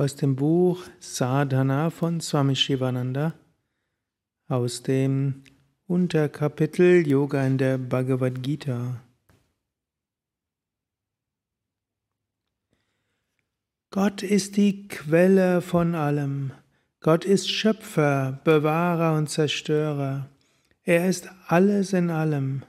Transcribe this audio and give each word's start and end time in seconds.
aus 0.00 0.16
dem 0.16 0.34
Buch 0.34 0.82
Sadhana 0.98 1.90
von 1.90 2.22
Swami 2.22 2.56
Shivananda, 2.56 3.34
aus 4.48 4.82
dem 4.82 5.42
Unterkapitel 5.86 7.06
Yoga 7.06 7.46
in 7.46 7.58
der 7.58 7.76
Bhagavad 7.76 8.42
Gita. 8.42 9.02
Gott 13.90 14.22
ist 14.22 14.56
die 14.56 14.88
Quelle 14.88 15.60
von 15.60 15.94
allem. 15.94 16.52
Gott 17.00 17.26
ist 17.26 17.50
Schöpfer, 17.50 18.40
Bewahrer 18.44 19.18
und 19.18 19.28
Zerstörer. 19.28 20.30
Er 20.82 21.10
ist 21.10 21.28
alles 21.46 21.92
in 21.92 22.08
allem. 22.08 22.62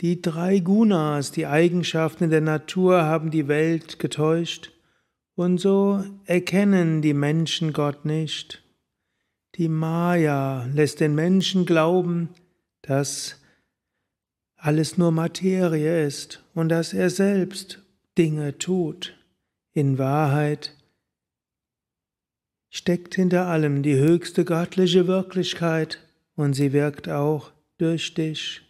Die 0.00 0.20
drei 0.20 0.58
Gunas, 0.58 1.30
die 1.30 1.46
Eigenschaften 1.46 2.30
der 2.30 2.40
Natur, 2.40 3.02
haben 3.02 3.30
die 3.30 3.46
Welt 3.46 4.00
getäuscht, 4.00 4.71
und 5.42 5.58
so 5.58 6.04
erkennen 6.24 7.02
die 7.02 7.14
Menschen 7.14 7.72
Gott 7.72 8.04
nicht. 8.04 8.62
Die 9.56 9.68
Maya 9.68 10.64
lässt 10.72 11.00
den 11.00 11.14
Menschen 11.14 11.66
glauben, 11.66 12.30
dass 12.80 13.36
alles 14.56 14.96
nur 14.96 15.12
Materie 15.12 16.06
ist 16.06 16.42
und 16.54 16.68
dass 16.68 16.94
er 16.94 17.10
selbst 17.10 17.82
Dinge 18.16 18.56
tut. 18.56 19.14
In 19.72 19.98
Wahrheit 19.98 20.74
steckt 22.70 23.14
hinter 23.14 23.46
allem 23.46 23.82
die 23.82 23.96
höchste 23.96 24.44
göttliche 24.44 25.06
Wirklichkeit 25.06 25.98
und 26.36 26.54
sie 26.54 26.72
wirkt 26.72 27.08
auch 27.08 27.52
durch 27.76 28.14
dich. 28.14 28.62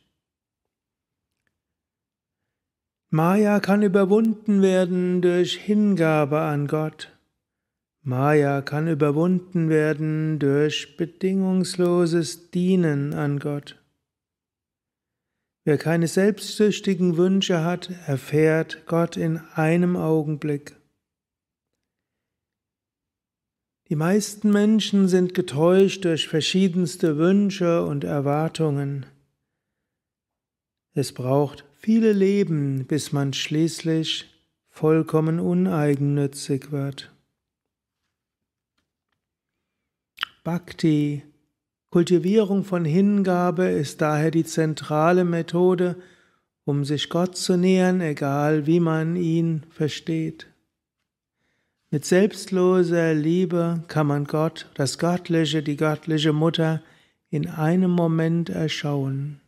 Maya 3.14 3.60
kann 3.60 3.82
überwunden 3.82 4.62
werden 4.62 5.20
durch 5.20 5.58
Hingabe 5.58 6.40
an 6.40 6.66
Gott. 6.66 7.14
Maya 8.00 8.62
kann 8.62 8.88
überwunden 8.88 9.68
werden 9.68 10.38
durch 10.38 10.96
bedingungsloses 10.96 12.50
Dienen 12.52 13.12
an 13.12 13.38
Gott. 13.38 13.78
Wer 15.64 15.76
keine 15.76 16.08
selbstsüchtigen 16.08 17.18
Wünsche 17.18 17.62
hat, 17.62 17.90
erfährt 18.06 18.86
Gott 18.86 19.18
in 19.18 19.36
einem 19.56 19.96
Augenblick. 19.98 20.74
Die 23.90 23.96
meisten 23.96 24.50
Menschen 24.50 25.06
sind 25.06 25.34
getäuscht 25.34 26.06
durch 26.06 26.28
verschiedenste 26.28 27.18
Wünsche 27.18 27.84
und 27.84 28.04
Erwartungen. 28.04 29.04
Es 30.94 31.12
braucht 31.12 31.66
viele 31.82 32.12
Leben, 32.12 32.86
bis 32.86 33.12
man 33.12 33.32
schließlich 33.32 34.30
vollkommen 34.70 35.40
uneigennützig 35.40 36.70
wird. 36.70 37.12
Bhakti, 40.44 41.24
Kultivierung 41.90 42.64
von 42.64 42.84
Hingabe 42.84 43.64
ist 43.64 44.00
daher 44.00 44.30
die 44.30 44.44
zentrale 44.44 45.24
Methode, 45.24 45.96
um 46.64 46.84
sich 46.84 47.10
Gott 47.10 47.36
zu 47.36 47.56
nähern, 47.56 48.00
egal 48.00 48.66
wie 48.66 48.80
man 48.80 49.16
ihn 49.16 49.64
versteht. 49.70 50.46
Mit 51.90 52.04
selbstloser 52.04 53.12
Liebe 53.12 53.82
kann 53.88 54.06
man 54.06 54.24
Gott, 54.24 54.70
das 54.74 54.98
Göttliche, 54.98 55.64
die 55.64 55.76
göttliche 55.76 56.32
Mutter, 56.32 56.80
in 57.28 57.48
einem 57.48 57.90
Moment 57.90 58.50
erschauen. 58.50 59.41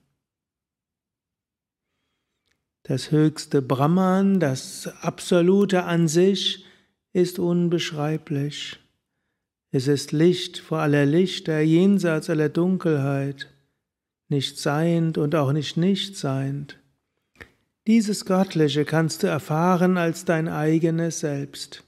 Das 2.87 3.11
höchste 3.11 3.63
Brahman, 3.63 4.41
das 4.41 4.91
Absolute 5.01 5.85
an 5.85 6.07
sich, 6.07 6.67
ist 7.15 7.39
unbeschreiblich. 7.39 8.79
Es 9.71 9.89
ist 9.89 10.13
Licht 10.13 10.59
vor 10.59 10.81
aller 10.81 11.07
Lichter, 11.07 11.61
jenseits 11.61 12.29
aller 12.29 12.51
Dunkelheit, 12.51 13.49
nicht 14.29 14.59
seiend 14.59 15.17
und 15.17 15.35
auch 15.35 15.53
nicht 15.53 15.79
nicht 15.79 16.19
seiend. 16.19 16.79
Dieses 17.87 18.27
Göttliche 18.27 18.85
kannst 18.85 19.23
du 19.23 19.29
erfahren 19.29 19.97
als 19.97 20.27
dein 20.27 20.47
eigenes 20.47 21.21
Selbst. 21.21 21.85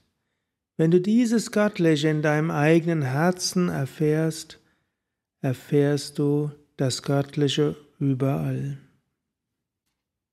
Wenn 0.78 0.90
du 0.90 0.98
dieses 0.98 1.52
Göttliche 1.52 2.08
in 2.08 2.22
deinem 2.22 2.50
eigenen 2.50 3.02
Herzen 3.02 3.68
erfährst, 3.68 4.60
erfährst 5.42 6.18
du 6.18 6.52
das 6.78 7.02
Göttliche 7.02 7.76
überall. 7.98 8.78